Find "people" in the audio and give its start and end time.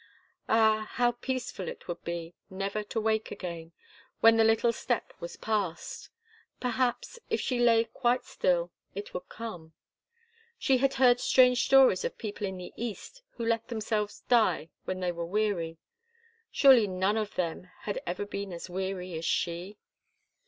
12.17-12.47